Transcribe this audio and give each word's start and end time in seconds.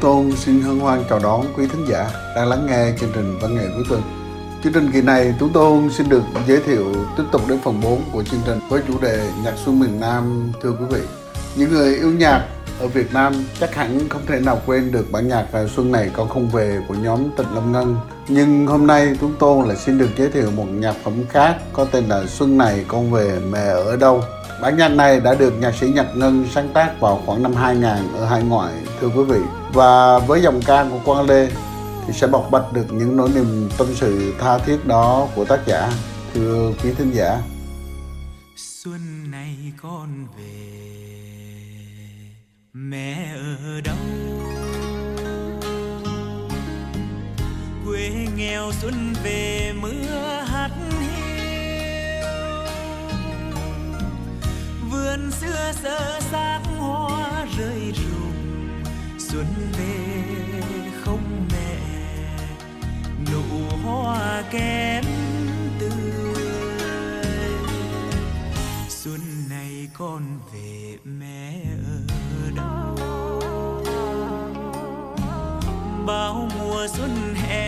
Tú 0.00 0.08
Tôn 0.08 0.36
xin 0.36 0.62
hân 0.62 0.78
hoan 0.80 1.04
chào 1.10 1.18
đón 1.18 1.46
quý 1.56 1.66
thính 1.72 1.84
giả 1.88 2.10
đang 2.36 2.48
lắng 2.48 2.66
nghe 2.66 2.92
chương 3.00 3.10
trình 3.14 3.38
văn 3.38 3.54
nghệ 3.54 3.64
cuối 3.74 3.84
tuần. 3.88 4.02
Chương 4.64 4.72
trình 4.72 4.90
kỳ 4.92 5.02
này, 5.02 5.34
Tú 5.38 5.48
Tôn 5.48 5.90
xin 5.90 6.08
được 6.08 6.22
giới 6.46 6.60
thiệu 6.60 6.94
tiếp 7.16 7.22
tục 7.32 7.40
đến 7.48 7.58
phần 7.64 7.80
4 7.80 8.02
của 8.12 8.22
chương 8.22 8.40
trình 8.46 8.58
với 8.68 8.82
chủ 8.88 8.94
đề 9.00 9.30
Nhạc 9.44 9.52
xuân 9.64 9.80
miền 9.80 10.00
Nam, 10.00 10.52
thưa 10.62 10.70
quý 10.70 10.84
vị. 10.90 11.00
Những 11.56 11.70
người 11.70 11.96
yêu 11.96 12.10
nhạc 12.10 12.46
ở 12.80 12.86
Việt 12.86 13.14
Nam 13.14 13.34
chắc 13.60 13.74
hẳn 13.74 14.08
không 14.08 14.22
thể 14.26 14.40
nào 14.40 14.60
quên 14.66 14.92
được 14.92 15.12
bản 15.12 15.28
nhạc 15.28 15.46
Xuân 15.76 15.92
này 15.92 16.10
con 16.12 16.28
không 16.28 16.48
về 16.48 16.78
của 16.88 16.94
nhóm 16.94 17.30
Tịnh 17.36 17.54
Lâm 17.54 17.72
Ngân. 17.72 17.96
Nhưng 18.28 18.66
hôm 18.66 18.86
nay 18.86 19.16
Tú 19.20 19.30
Tôn 19.38 19.68
lại 19.68 19.76
xin 19.76 19.98
được 19.98 20.08
giới 20.18 20.30
thiệu 20.30 20.50
một 20.56 20.66
nhạc 20.70 20.94
phẩm 21.04 21.24
khác 21.30 21.56
có 21.72 21.84
tên 21.84 22.04
là 22.04 22.26
Xuân 22.26 22.58
này 22.58 22.84
con 22.88 23.12
về 23.12 23.38
mẹ 23.50 23.64
ở 23.64 23.96
đâu. 23.96 24.22
Bản 24.60 24.76
nhạc 24.76 24.88
này 24.88 25.20
đã 25.20 25.34
được 25.34 25.54
nhạc 25.60 25.74
sĩ 25.74 25.88
Nhật 25.88 26.06
Ngân 26.14 26.46
sáng 26.54 26.68
tác 26.74 27.00
vào 27.00 27.22
khoảng 27.26 27.42
năm 27.42 27.54
2000 27.54 28.14
ở 28.14 28.26
hải 28.26 28.42
ngoại, 28.42 28.74
thưa 29.00 29.08
quý 29.08 29.22
vị. 29.22 29.38
Và 29.72 30.18
với 30.18 30.42
dòng 30.42 30.60
ca 30.66 30.84
của 30.90 30.98
Quang 31.04 31.26
Lê 31.26 31.48
thì 32.06 32.12
sẽ 32.12 32.26
bộc 32.26 32.50
bạch 32.50 32.72
được 32.72 32.92
những 32.92 33.16
nỗi 33.16 33.30
niềm 33.34 33.68
tâm 33.78 33.86
sự 33.94 34.34
tha 34.40 34.58
thiết 34.58 34.86
đó 34.86 35.28
của 35.34 35.44
tác 35.44 35.60
giả, 35.66 35.92
thưa 36.34 36.72
quý 36.82 36.90
thính 36.98 37.10
giả. 37.14 37.38
Xuân 38.56 39.30
này 39.30 39.56
con 39.82 40.26
về, 40.36 40.42
mẹ 42.72 43.34
ở 43.34 43.80
đâu 43.80 43.96
quê 47.86 48.10
nghèo 48.36 48.72
xuân 48.82 49.14
về 49.24 49.72
mưa 49.80 50.25
xưa 55.46 55.72
sơ 55.82 56.20
xác 56.20 56.60
hoa 56.78 57.46
rơi 57.58 57.92
rụng. 57.92 58.82
Xuân 59.18 59.46
về 59.78 60.02
không 61.04 61.48
mẹ, 61.52 61.78
nụ 63.32 63.42
hoa 63.84 64.42
kém 64.50 65.04
tươi. 65.80 66.46
Xuân 68.88 69.20
này 69.50 69.88
con 69.92 70.22
về 70.52 70.98
mẹ 71.04 71.62
ở 72.42 72.50
đâu? 72.56 72.96
Bao 76.06 76.48
mùa 76.58 76.86
xuân 76.88 77.34
hè 77.34 77.65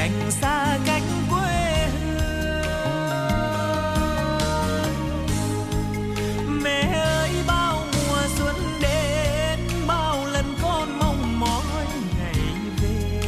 lại 0.00 0.10
xa 0.30 0.78
cách 0.86 1.02
quê 1.30 1.88
hương. 1.92 2.20
Mẹ 6.62 6.80
ơi, 6.94 7.30
bao 7.46 7.84
mùa 7.92 8.22
xuân 8.38 8.56
đến, 8.82 9.60
bao 9.86 10.26
lần 10.26 10.44
con 10.62 10.98
mong 10.98 11.40
mỏi 11.40 11.86
ngày 12.18 12.34
về. 12.82 13.22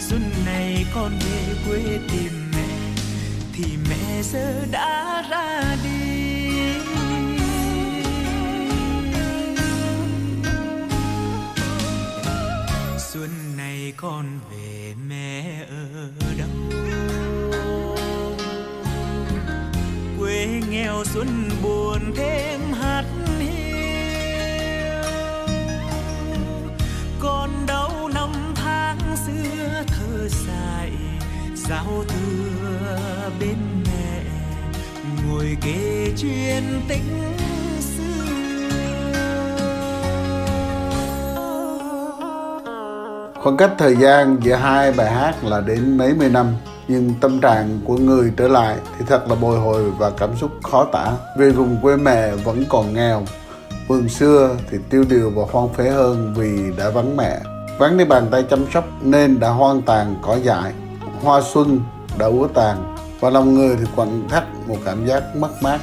Xuân 0.00 0.22
này 0.46 0.86
con 0.94 1.18
về 1.18 1.54
quê 1.66 1.98
tìm 2.12 2.50
mẹ, 2.54 2.68
thì 3.52 3.64
mẹ 3.90 4.22
giờ 4.22 4.66
đã 4.70 5.24
ra 5.30 5.76
đi. 5.84 5.90
Xuân 12.98 13.56
này 13.56 13.92
con 13.96 14.26
về 14.50 14.71
xuân 21.14 21.48
buồn 21.62 22.00
thêm 22.16 22.60
hạt 22.72 23.04
hiu. 23.38 23.48
Còn 27.20 27.50
đâu 27.66 28.08
năm 28.14 28.30
tháng 28.54 28.98
xưa 29.26 29.82
thơ 29.86 30.28
dài 30.28 30.92
giao 31.54 32.04
thừa 32.08 33.30
bên 33.40 33.56
mẹ, 33.84 34.22
ngồi 35.26 35.56
kể 35.60 36.12
chuyện 36.16 36.62
tình 36.88 37.22
Khoảng 43.34 43.56
cách 43.56 43.70
thời 43.78 43.96
gian 43.96 44.36
giữa 44.42 44.54
hai 44.54 44.92
bài 44.92 45.10
hát 45.10 45.44
là 45.44 45.60
đến 45.60 45.98
mấy 45.98 46.14
mươi 46.14 46.28
năm 46.28 46.46
nhưng 46.88 47.14
tâm 47.20 47.40
trạng 47.40 47.80
của 47.84 47.96
người 47.96 48.32
trở 48.36 48.48
lại 48.48 48.76
thì 48.98 49.04
thật 49.08 49.28
là 49.28 49.34
bồi 49.34 49.58
hồi 49.58 49.90
và 49.98 50.10
cảm 50.10 50.36
xúc 50.36 50.50
khó 50.62 50.84
tả. 50.84 51.12
Vì 51.38 51.50
vùng 51.50 51.76
quê 51.82 51.96
mẹ 51.96 52.30
vẫn 52.30 52.64
còn 52.68 52.94
nghèo, 52.94 53.22
vườn 53.88 54.08
xưa 54.08 54.56
thì 54.70 54.78
tiêu 54.90 55.04
điều 55.08 55.30
và 55.30 55.42
hoang 55.52 55.68
phế 55.68 55.90
hơn 55.90 56.34
vì 56.36 56.72
đã 56.78 56.90
vắng 56.90 57.16
mẹ. 57.16 57.40
Vắng 57.78 57.98
đi 57.98 58.04
bàn 58.04 58.28
tay 58.30 58.44
chăm 58.50 58.64
sóc 58.74 58.84
nên 59.02 59.40
đã 59.40 59.48
hoang 59.48 59.82
tàn, 59.82 60.16
cỏ 60.22 60.36
dại. 60.42 60.72
Hoa 61.22 61.40
xuân 61.54 61.80
đã 62.18 62.26
úa 62.26 62.48
tàn 62.54 62.96
và 63.20 63.30
lòng 63.30 63.54
người 63.54 63.76
thì 63.76 63.84
quặn 63.96 64.28
thắt 64.28 64.44
một 64.68 64.76
cảm 64.84 65.06
giác 65.06 65.36
mất 65.36 65.62
mát. 65.62 65.80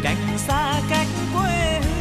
Đành 0.00 0.38
xa 0.38 0.80
cách 0.90 1.06
quê 1.34 1.80
hương. 1.80 1.98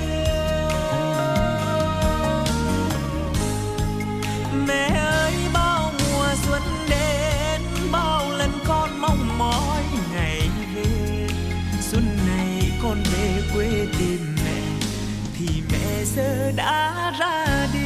Mẹ 4.67 4.89
ơi, 4.97 5.33
bao 5.53 5.91
mùa 5.99 6.27
xuân 6.47 6.61
đến, 6.89 7.61
bao 7.91 8.31
lần 8.31 8.51
con 8.67 9.01
mong 9.01 9.37
mỏi 9.37 9.83
ngày 10.13 10.49
về. 10.75 11.27
Xuân 11.81 12.17
này 12.27 12.71
con 12.83 13.03
về 13.03 13.41
quê 13.53 13.87
tìm 13.99 14.35
mẹ, 14.45 14.61
thì 15.37 15.47
mẹ 15.71 16.03
giờ 16.15 16.51
đã 16.55 17.13
ra 17.19 17.67
đi. 17.73 17.79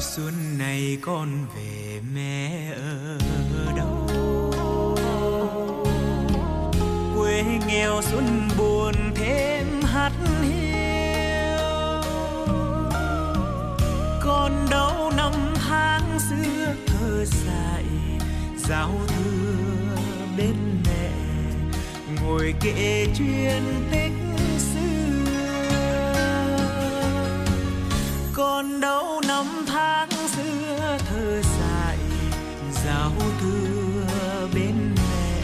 Xuân 0.00 0.58
này 0.58 0.98
con 1.02 1.46
về 1.54 1.61
kể 22.92 23.06
chuyện 23.18 23.62
tích 23.90 24.12
xưa 24.58 25.24
còn 28.32 28.80
đâu 28.80 29.20
năm 29.28 29.46
tháng 29.66 30.08
xưa 30.10 30.98
thơ 31.08 31.42
dại 31.42 31.98
giao 32.84 33.12
thừa 33.40 34.48
bên 34.54 34.74
mẹ. 34.96 35.42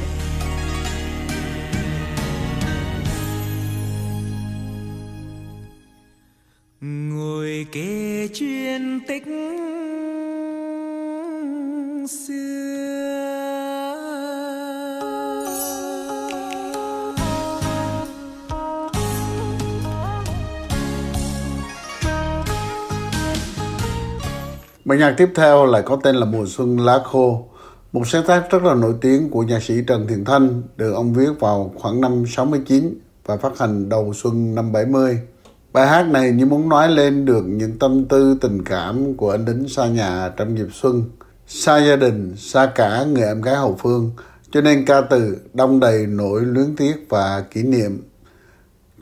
Ngồi 6.81 7.67
kể 7.73 8.29
chuyện 8.35 9.00
tích 9.09 9.25
Bài 24.88 24.99
nhạc 24.99 25.14
tiếp 25.17 25.29
theo 25.35 25.67
lại 25.67 25.82
có 25.82 25.99
tên 26.02 26.17
là 26.17 26.26
Mùa 26.26 26.46
Xuân 26.46 26.81
Lá 26.81 27.00
Khô, 27.05 27.44
một 27.93 28.02
sáng 28.06 28.25
tác 28.26 28.50
rất 28.50 28.62
là 28.62 28.75
nổi 28.75 28.94
tiếng 29.00 29.31
của 29.31 29.43
nhạc 29.43 29.62
sĩ 29.62 29.75
Trần 29.87 30.06
Thiện 30.06 30.25
Thanh, 30.25 30.62
được 30.76 30.93
ông 30.93 31.12
viết 31.12 31.40
vào 31.40 31.73
khoảng 31.75 32.00
năm 32.00 32.25
69 32.26 32.94
và 33.26 33.37
phát 33.37 33.58
hành 33.58 33.88
đầu 33.88 34.12
xuân 34.14 34.55
năm 34.55 34.73
70. 34.73 35.19
Bài 35.73 35.87
hát 35.87 36.02
này 36.02 36.32
như 36.32 36.46
muốn 36.46 36.69
nói 36.69 36.88
lên 36.88 37.25
được 37.25 37.44
những 37.46 37.79
tâm 37.79 38.05
tư 38.05 38.38
tình 38.40 38.64
cảm 38.64 39.14
của 39.14 39.31
anh 39.31 39.44
đến 39.44 39.69
xa 39.69 39.87
nhà 39.87 40.32
trong 40.37 40.58
dịp 40.58 40.69
xuân, 40.73 41.05
xa 41.46 41.79
gia 41.79 41.96
đình, 41.96 42.35
xa 42.37 42.73
cả 42.75 43.05
người 43.05 43.25
em 43.25 43.43
gái 43.43 43.56
hậu 43.56 43.76
phương, 43.79 44.11
cho 44.50 44.61
nên 44.61 44.85
ca 44.85 45.00
từ 45.00 45.37
đông 45.55 45.81
đầy 45.81 46.06
nỗi 46.06 46.40
luyến 46.44 46.76
tiếc 46.76 47.06
và 47.08 47.44
kỷ 47.50 47.62
niệm. 47.62 48.02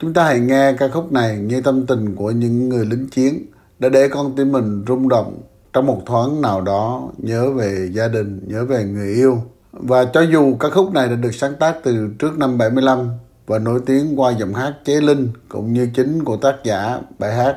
Chúng 0.01 0.15
ta 0.15 0.25
hãy 0.25 0.41
nghe 0.41 0.73
ca 0.79 0.89
khúc 0.89 1.13
này 1.13 1.39
như 1.39 1.61
tâm 1.61 1.87
tình 1.87 2.17
của 2.17 2.31
những 2.31 2.69
người 2.69 2.87
lính 2.87 3.09
chiến 3.09 3.47
đã 3.79 3.89
để 3.89 4.09
con 4.09 4.37
tim 4.37 4.53
mình 4.53 4.85
rung 4.89 5.09
động 5.09 5.43
trong 5.77 5.87
một 5.87 6.03
thoáng 6.07 6.41
nào 6.41 6.61
đó 6.61 7.09
nhớ 7.19 7.51
về 7.51 7.89
gia 7.93 8.09
đình, 8.09 8.41
nhớ 8.47 8.65
về 8.65 8.85
người 8.85 9.15
yêu. 9.15 9.43
Và 9.73 10.05
cho 10.05 10.21
dù 10.21 10.57
ca 10.61 10.69
khúc 10.71 10.93
này 10.93 11.09
đã 11.09 11.15
được 11.15 11.35
sáng 11.35 11.55
tác 11.55 11.77
từ 11.83 12.09
trước 12.19 12.39
năm 12.39 12.59
75 12.59 13.11
và 13.47 13.59
nổi 13.59 13.81
tiếng 13.87 14.21
qua 14.21 14.31
giọng 14.31 14.55
hát 14.55 14.75
chế 14.85 15.01
linh 15.01 15.29
cũng 15.49 15.73
như 15.73 15.89
chính 15.95 16.25
của 16.25 16.37
tác 16.37 16.55
giả 16.65 16.99
bài 17.19 17.35
hát 17.35 17.57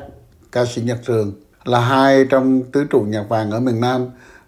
ca 0.52 0.64
sĩ 0.64 0.82
Nhật 0.82 0.98
Trường 1.06 1.32
là 1.64 1.80
hai 1.80 2.24
trong 2.24 2.62
tứ 2.72 2.84
trụ 2.84 3.00
nhạc 3.00 3.28
vàng 3.28 3.50
ở 3.50 3.60
miền 3.60 3.80
Nam. 3.80 4.06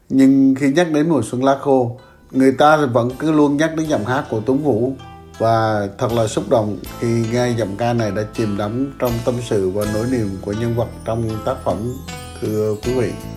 Nhưng 0.09 0.55
khi 0.55 0.73
nhắc 0.73 0.93
đến 0.93 1.09
mùa 1.09 1.23
xuân 1.23 1.45
lá 1.45 1.59
khô, 1.61 2.01
người 2.31 2.53
ta 2.53 2.77
vẫn 2.77 3.11
cứ 3.19 3.33
luôn 3.33 3.57
nhắc 3.57 3.77
đến 3.77 3.89
giọng 3.89 4.05
hát 4.05 4.25
của 4.31 4.41
Tuấn 4.47 4.65
Vũ 4.65 4.93
và 5.39 5.89
thật 5.99 6.13
là 6.13 6.27
xúc 6.27 6.45
động 6.51 6.79
khi 7.01 7.25
nghe 7.33 7.51
giọng 7.51 7.77
ca 7.79 7.93
này 7.93 8.11
đã 8.11 8.23
chìm 8.35 8.57
đắm 8.59 8.93
trong 8.99 9.13
tâm 9.25 9.35
sự 9.49 9.71
và 9.71 9.85
nỗi 9.95 10.07
niềm 10.11 10.29
của 10.41 10.53
nhân 10.53 10.77
vật 10.77 10.89
trong 11.05 11.31
tác 11.45 11.57
phẩm 11.65 11.93
thưa 12.41 12.75
quý 12.85 12.95
vị. 12.95 13.32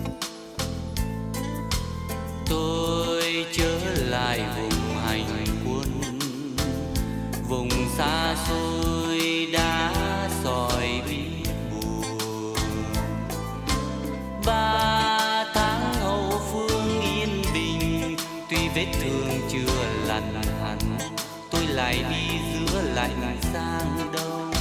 Lại 21.86 22.04
đi 22.10 22.38
giữa 22.48 22.82
lạnh 22.94 23.36
sang 23.52 24.12
đông 24.12 24.52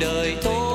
đời 0.00 0.36
tôi 0.42 0.65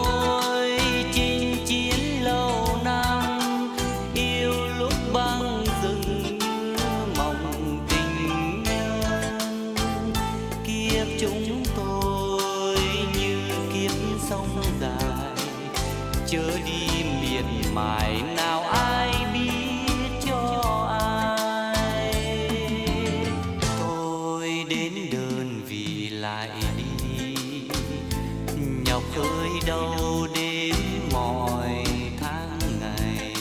nhọc 28.91 29.03
khơi 29.15 29.49
đâu 29.67 30.27
đêm 30.35 30.75
mỏi 31.11 31.83
tháng 32.19 32.59
ngày. 32.79 33.33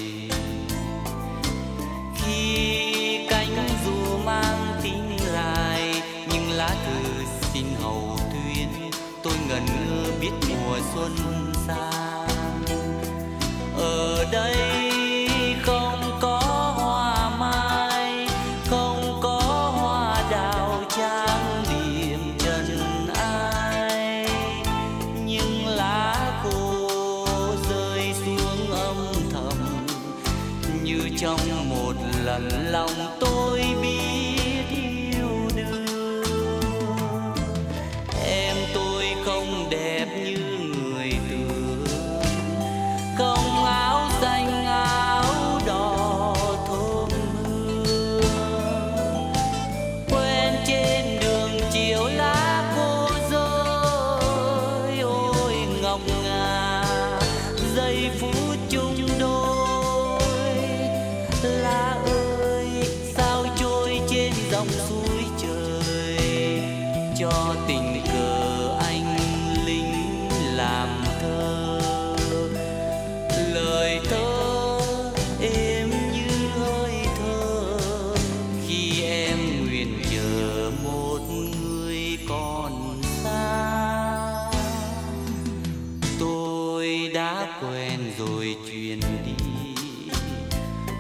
Khi 2.14 3.26
cánh 3.31 3.56
dù 3.85 4.19
mang 4.25 4.81
tin 4.82 5.17
lại, 5.32 6.02
nhưng 6.32 6.50
lá 6.50 6.76
thư 6.87 7.25
xin 7.52 7.64
hầu 7.82 8.17
thuyên 8.32 8.91
tôi 9.23 9.32
ngần 9.49 9.67
ngơ 9.67 10.12
biết 10.20 10.31
mùa 10.49 10.79
xuân 10.94 11.12
lòng 32.49 32.91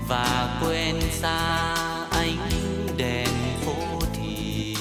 và 0.08 0.60
quên 0.62 0.96
xa 1.10 1.66
ánh 2.10 2.36
đèn 2.96 3.28
phố 3.64 4.00
thì 4.12 4.74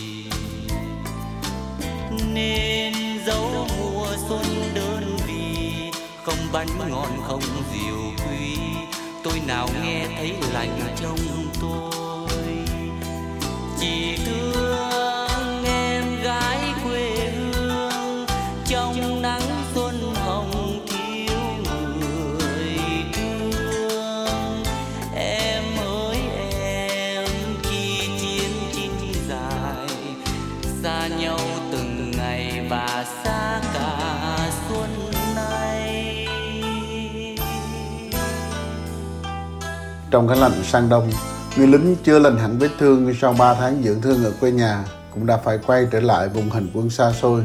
nên 2.34 2.94
dấu 3.26 3.68
mùa 3.80 4.08
xuân 4.30 4.46
đơn 4.76 5.18
vì 5.28 5.92
không 6.24 6.48
bánh 6.54 6.68
ngon 6.90 7.22
không 7.28 7.42
rượu 7.42 8.14
quý 8.18 8.58
tôi 9.24 9.42
nào 9.48 9.70
nghe 9.84 10.08
thấy 10.18 10.34
lạnh 10.54 10.80
trong 11.02 11.18
tôi. 11.62 12.30
Chỉ 13.80 14.18
thương 14.26 14.69
Trong 40.12 40.28
cái 40.28 40.38
lạnh 40.38 40.63
sang 40.63 40.89
đông, 40.89 41.10
người 41.58 41.68
lính 41.68 41.96
chưa 42.04 42.20
lành 42.20 42.38
hẳn 42.38 42.58
vết 42.58 42.70
thương 42.80 43.13
sau 43.22 43.34
3 43.34 43.54
tháng 43.54 43.82
dưỡng 43.84 44.01
thương 44.01 44.24
ở 44.24 44.32
quê 44.39 44.51
nhà 44.51 44.86
cũng 45.13 45.25
đã 45.25 45.38
phải 45.38 45.60
quay 45.68 45.88
trở 45.92 46.00
lại 46.00 46.28
vùng 46.28 46.50
hành 46.50 46.68
quân 46.74 46.89
xa 46.89 47.12
xôi, 47.22 47.44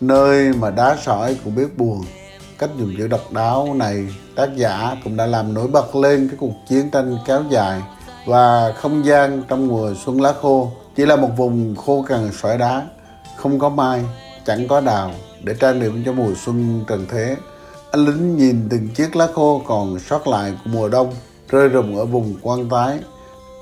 nơi 0.00 0.52
mà 0.52 0.70
đá 0.70 0.96
sỏi 1.02 1.36
cũng 1.44 1.54
biết 1.54 1.78
buồn. 1.78 2.04
Cách 2.58 2.70
dùng 2.78 2.94
chữ 2.98 3.08
độc 3.08 3.32
đáo 3.32 3.74
này, 3.74 4.08
tác 4.36 4.56
giả 4.56 4.96
cũng 5.04 5.16
đã 5.16 5.26
làm 5.26 5.54
nổi 5.54 5.68
bật 5.68 5.96
lên 5.96 6.28
cái 6.28 6.36
cuộc 6.40 6.52
chiến 6.68 6.90
tranh 6.90 7.16
kéo 7.26 7.42
dài 7.50 7.82
và 8.26 8.72
không 8.76 9.04
gian 9.04 9.42
trong 9.48 9.68
mùa 9.68 9.94
xuân 10.04 10.20
lá 10.20 10.32
khô 10.42 10.70
chỉ 10.96 11.06
là 11.06 11.16
một 11.16 11.30
vùng 11.36 11.76
khô 11.76 12.04
cằn 12.08 12.30
sỏi 12.32 12.58
đá, 12.58 12.82
không 13.36 13.58
có 13.58 13.68
mai, 13.68 14.04
chẳng 14.46 14.68
có 14.68 14.80
đào 14.80 15.10
để 15.42 15.54
trang 15.60 15.80
điểm 15.80 16.02
cho 16.06 16.12
mùa 16.12 16.30
xuân 16.44 16.84
trần 16.88 17.06
thế. 17.10 17.36
Anh 17.90 18.04
lính 18.04 18.36
nhìn 18.36 18.68
từng 18.70 18.88
chiếc 18.88 19.16
lá 19.16 19.28
khô 19.34 19.62
còn 19.66 19.98
sót 19.98 20.26
lại 20.26 20.52
của 20.64 20.70
mùa 20.72 20.88
đông 20.88 21.14
rơi 21.52 21.68
rụng 21.68 21.96
ở 21.96 22.04
vùng 22.04 22.34
quan 22.42 22.68
tái. 22.68 22.98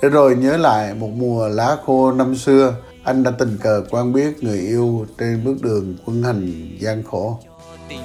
Để 0.02 0.09
rồi 0.09 0.37
nhớ 0.37 0.56
lại 0.56 0.94
một 0.94 1.11
mùa 1.16 1.49
lá 1.49 1.76
khô 1.87 2.12
năm 2.12 2.37
xưa, 2.37 2.75
anh 3.04 3.23
đã 3.23 3.30
tình 3.38 3.59
cờ 3.62 3.82
quen 3.90 4.12
biết 4.12 4.42
người 4.44 4.59
yêu 4.59 5.06
trên 5.18 5.44
bước 5.44 5.56
đường 5.62 5.97
quân 6.06 6.23
hành 6.23 6.68
gian 6.80 7.02
khổ. 7.11 7.38
Tình 7.88 8.00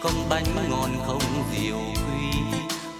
không 0.00 0.28
bánh 0.28 0.44
ngon, 0.70 0.90
không 1.06 1.22
rượu 1.52 1.78
quý 1.94 2.38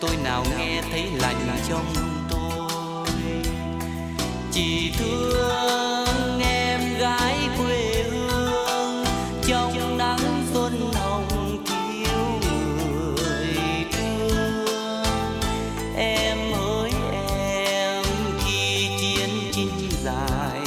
tôi 0.00 0.16
nào 0.24 0.44
nghe 0.58 0.82
thấy 0.90 1.06
lạnh 1.20 1.58
trong 1.68 1.84
tôi. 2.30 3.08
Chỉ 4.52 4.92
thương 4.98 6.40
em 6.40 6.80
gái 6.98 7.36
quê 7.58 8.04
hương, 8.10 9.04
trong 9.46 9.98
nắng 9.98 10.46
xuân 10.52 10.92
hồng 10.94 11.64
thiếu 11.66 12.18
người 13.16 13.46
thương. 13.92 14.64
Em 15.96 16.38
hỡi 16.52 16.90
em 17.12 18.04
khi 18.44 18.88
chiến 19.00 19.30
chinh 19.52 19.90
dài, 20.04 20.60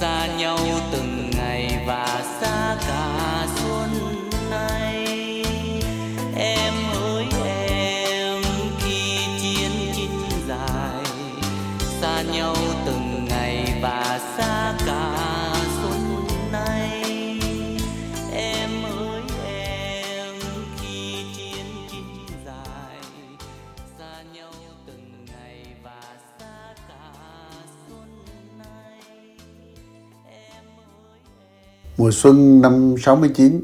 xa 0.00 0.26
nhau 0.26 0.58
từng 0.92 1.19
Mùa 31.96 32.10
xuân 32.10 32.60
năm 32.60 32.94
69, 32.98 33.60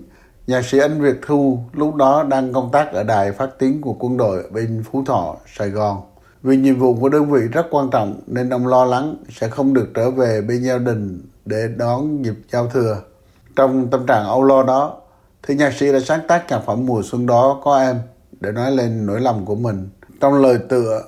nhạc 0.46 0.64
sĩ 0.64 0.78
Anh 0.78 1.00
Việt 1.00 1.16
Thu 1.26 1.58
lúc 1.72 1.94
đó 1.94 2.22
đang 2.22 2.52
công 2.52 2.70
tác 2.72 2.92
ở 2.92 3.02
đài 3.02 3.32
phát 3.32 3.50
tiếng 3.58 3.80
của 3.80 3.92
quân 3.98 4.16
đội 4.16 4.50
bên 4.50 4.84
Phú 4.90 5.04
Thọ, 5.06 5.36
Sài 5.56 5.70
Gòn. 5.70 6.02
Vì 6.42 6.56
nhiệm 6.56 6.78
vụ 6.78 6.94
của 6.94 7.08
đơn 7.08 7.30
vị 7.30 7.40
rất 7.52 7.66
quan 7.70 7.90
trọng 7.90 8.20
nên 8.26 8.50
ông 8.50 8.66
lo 8.66 8.84
lắng 8.84 9.16
sẽ 9.30 9.48
không 9.48 9.74
được 9.74 9.88
trở 9.94 10.10
về 10.10 10.40
bên 10.40 10.62
gia 10.62 10.78
đình 10.78 11.22
để 11.44 11.68
đón 11.76 12.24
dịp 12.24 12.34
giao 12.52 12.66
thừa. 12.66 13.02
Trong 13.56 13.88
tâm 13.90 14.06
trạng 14.06 14.24
âu 14.24 14.42
lo 14.42 14.62
đó, 14.62 15.00
thì 15.42 15.54
nhạc 15.54 15.72
sĩ 15.72 15.92
đã 15.92 16.00
sáng 16.00 16.20
tác 16.28 16.44
nhạc 16.48 16.60
phẩm 16.66 16.86
mùa 16.86 17.02
xuân 17.04 17.26
đó 17.26 17.60
có 17.64 17.78
em 17.78 17.96
để 18.40 18.52
nói 18.52 18.72
lên 18.72 19.06
nỗi 19.06 19.20
lòng 19.20 19.44
của 19.44 19.54
mình. 19.54 19.88
Trong 20.20 20.34
lời 20.42 20.58
tựa 20.68 21.02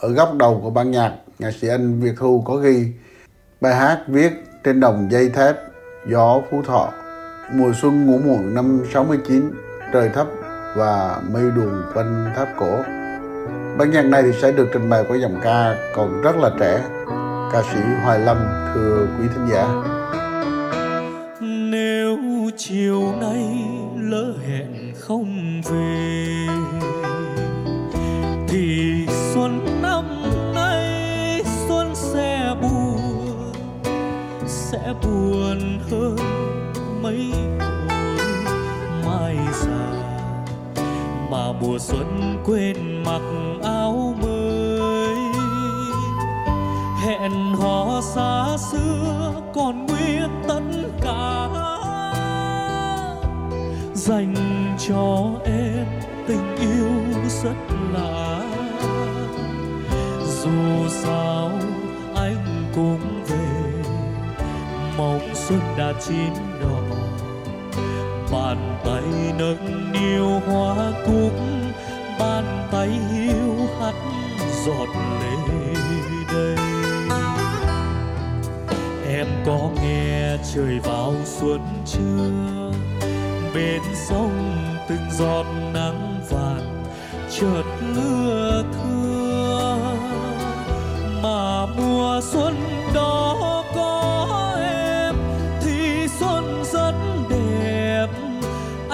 ở 0.00 0.08
góc 0.08 0.34
đầu 0.34 0.60
của 0.62 0.70
ban 0.70 0.90
nhạc, 0.90 1.14
nhạc 1.38 1.54
sĩ 1.60 1.68
Anh 1.68 2.00
Việt 2.00 2.14
Thu 2.18 2.42
có 2.46 2.56
ghi 2.56 2.86
bài 3.60 3.74
hát 3.74 4.04
viết 4.08 4.32
trên 4.64 4.80
đồng 4.80 5.08
dây 5.10 5.28
thép 5.28 5.56
gió 6.06 6.40
Phú 6.50 6.62
Thọ. 6.62 6.92
Mùa 7.52 7.72
xuân 7.82 8.06
ngủ 8.06 8.18
muộn 8.18 8.54
năm 8.54 8.80
69, 8.92 9.50
trời 9.92 10.08
thấp 10.08 10.26
và 10.76 11.20
mây 11.32 11.50
đùn 11.56 11.82
quanh 11.94 12.32
tháp 12.36 12.48
cổ. 12.56 12.78
Bản 13.78 13.90
nhạc 13.90 14.02
này 14.02 14.22
thì 14.22 14.32
sẽ 14.32 14.52
được 14.52 14.68
trình 14.72 14.88
bày 14.88 15.04
qua 15.08 15.16
giọng 15.16 15.40
ca 15.42 15.76
còn 15.94 16.22
rất 16.22 16.36
là 16.36 16.50
trẻ, 16.60 16.82
ca 17.52 17.62
sĩ 17.72 17.80
Hoài 18.04 18.18
Lâm 18.18 18.36
thưa 18.74 19.06
quý 19.18 19.28
thính 19.34 19.46
giả. 19.50 19.95
Mùa 41.76 41.80
xuân 41.80 42.38
quên 42.44 43.02
mặc 43.04 43.22
áo 43.62 44.14
mới. 44.22 45.16
Hẹn 47.04 47.32
hò 47.54 48.00
xa 48.00 48.56
xưa 48.72 49.32
còn 49.54 49.86
nguyên 49.86 50.44
tất 50.48 50.62
cả. 51.00 51.48
Dành 53.94 54.34
cho 54.88 55.30
em 55.44 55.86
tình 56.28 56.56
yêu 56.56 57.20
rất 57.42 57.56
lạ 57.92 58.40
dù 60.42 60.88
sao 60.88 61.50
anh 62.14 62.70
cũng 62.74 63.24
về, 63.28 63.82
mong 64.98 65.34
xuân 65.34 65.60
đã 65.78 65.92
chín 66.06 66.32
đỏ 66.60 66.85
bàn 68.56 68.78
tay 68.84 69.32
nâng 69.38 69.92
niu 69.92 70.40
hoa 70.40 70.92
cúc, 71.06 71.32
bàn 72.18 72.68
tay 72.72 72.88
hiu 72.88 73.68
hắt 73.80 73.94
giọt 74.66 74.88
lệ 75.20 75.36
đây 76.32 76.56
em 79.08 79.26
có 79.46 79.70
nghe 79.82 80.36
trời 80.54 80.78
vào 80.78 81.14
xuân 81.24 81.60
chưa? 81.86 82.70
Bên 83.54 83.82
sông 84.08 84.56
từng 84.88 85.10
giọt 85.18 85.46
nắng 85.74 86.20
vàng, 86.30 86.84
chợt 87.30 87.64
lưa 87.94 88.62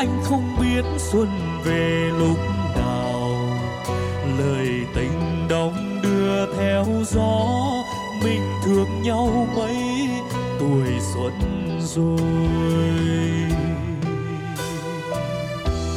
anh 0.02 0.20
không 0.24 0.56
biết 0.60 0.84
xuân 0.98 1.28
về 1.64 2.10
lúc 2.18 2.38
nào 2.76 3.20
lời 4.38 4.68
tình 4.94 5.46
đông 5.48 6.00
đưa 6.02 6.54
theo 6.56 6.86
gió 7.06 7.48
mình 8.24 8.42
thương 8.64 9.02
nhau 9.02 9.48
mấy 9.56 10.08
tuổi 10.60 10.86
xuân 11.14 11.32
rồi 11.80 12.18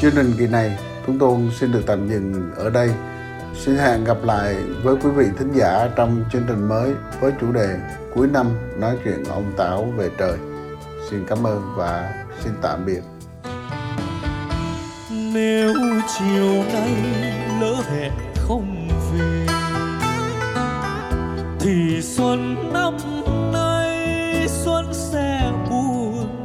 Chương 0.01 0.12
trình 0.15 0.33
kỳ 0.38 0.47
này, 0.47 0.77
chúng 1.07 1.19
tôi 1.19 1.38
xin 1.59 1.71
được 1.71 1.83
tạm 1.85 2.09
dừng 2.09 2.51
ở 2.55 2.69
đây. 2.69 2.91
Xin 3.55 3.75
hẹn 3.75 4.03
gặp 4.03 4.17
lại 4.24 4.55
với 4.83 4.95
quý 4.95 5.09
vị 5.09 5.25
thính 5.38 5.51
giả 5.53 5.89
trong 5.95 6.24
chương 6.33 6.43
trình 6.47 6.67
mới 6.67 6.93
với 7.19 7.31
chủ 7.41 7.51
đề 7.51 7.77
cuối 8.13 8.27
năm 8.27 8.47
nói 8.77 8.97
chuyện 9.03 9.24
ông 9.24 9.53
Táo 9.57 9.93
về 9.97 10.09
trời. 10.17 10.38
Xin 11.09 11.25
cảm 11.27 11.47
ơn 11.47 11.74
và 11.77 12.13
xin 12.43 12.53
tạm 12.62 12.85
biệt 12.85 13.14
nếu 15.36 15.74
chiều 16.18 16.63
nay 16.74 16.92
lỡ 17.62 17.75
hẹn 17.92 18.12
không 18.36 18.88
về, 19.12 19.46
thì 21.60 22.01
xuân 22.01 22.56
năm 22.74 22.94
nay 23.54 24.48
xuân 24.48 24.86
sẽ 24.94 25.51
buồn 25.70 26.44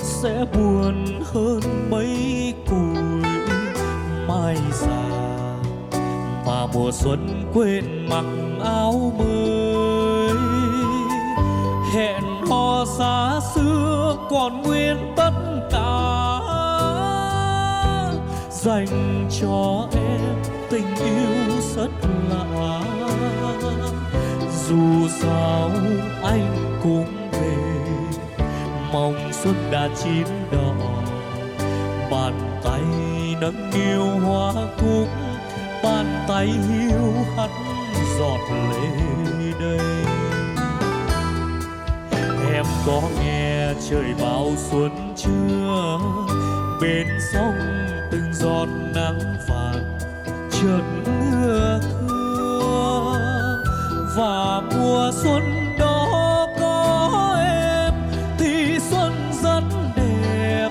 sẽ 0.00 0.44
buồn 0.54 1.22
hơn 1.32 1.60
mấy 1.90 2.54
củi 2.70 3.30
mai 4.28 4.56
già. 4.72 5.10
Mà 6.46 6.66
mùa 6.74 6.90
xuân 6.92 7.50
quên 7.54 8.08
mặc 8.08 8.24
áo 8.64 9.12
mới, 9.18 10.36
hẹn 11.94 12.22
hò 12.50 12.84
xa 12.98 13.40
xưa 13.54 14.16
còn 14.30 14.62
nguyên 14.62 15.12
tất 15.16 15.32
cả 15.72 16.53
dành 18.64 19.28
cho 19.40 19.88
em 19.92 20.20
tình 20.70 20.94
yêu 20.96 21.60
rất 21.76 21.88
lạ. 22.30 22.80
Dù 24.68 25.08
sao 25.08 25.70
anh 26.22 26.78
cũng 26.82 27.30
về, 27.32 27.56
mong 28.92 29.32
xuân 29.32 29.54
đã 29.70 29.88
chín 30.02 30.26
đỏ. 30.52 30.74
Bàn 32.10 32.60
tay 32.64 32.82
nâng 33.40 33.70
niu 33.70 34.26
hoa 34.26 34.52
cúc, 34.80 35.08
bàn 35.82 36.24
tay 36.28 36.46
hiu 36.46 37.12
hắt 37.36 37.50
giọt 38.18 38.38
lệ 38.70 38.88
đây 39.60 40.04
em 42.54 42.64
có 42.86 43.02
nghe 43.20 43.74
trời 43.90 44.14
bao 44.22 44.52
xuân 44.56 45.14
chưa? 45.16 46.33
Bên 46.80 47.06
sông 47.32 47.58
từng 48.10 48.34
giọt 48.34 48.68
nắng 48.94 49.20
vàng 49.48 49.98
chợt 50.50 50.82
mưa 51.06 51.80
thưa. 51.82 53.64
Và 54.16 54.60
mùa 54.60 55.10
xuân 55.22 55.42
đó 55.78 56.48
có 56.60 57.36
em 57.40 57.94
thì 58.38 58.78
xuân 58.90 59.12
rất 59.42 59.62
đẹp. 59.96 60.68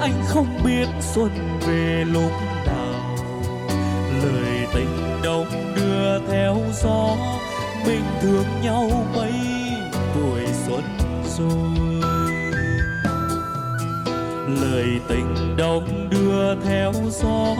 Anh 0.00 0.22
không 0.26 0.60
biết 0.64 0.88
xuân 1.00 1.30
về 1.66 2.04
lúc 2.12 2.32
nào. 2.66 3.16
Lời 4.22 4.66
tình 4.74 5.20
đông 5.22 5.74
đưa 5.76 6.18
theo 6.30 6.56
gió, 6.82 7.16
mình 7.86 8.04
thương 8.22 8.46
nhau 8.62 8.90
mấy 9.16 9.32
tuổi 10.14 10.46
xuân 10.66 10.82
rồi 11.38 11.97
lời 14.62 15.00
tình 15.08 15.56
đông 15.56 16.08
đưa 16.10 16.54
theo 16.64 16.92
gió 17.10 17.54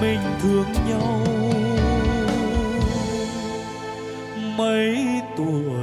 mình 0.00 0.20
thương 0.42 0.72
nhau. 0.88 1.22
Mấy 4.56 5.06
tuổi 5.36 5.76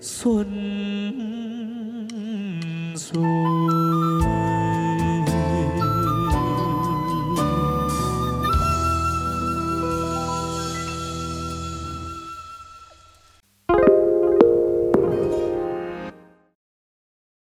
xuân 0.00 0.48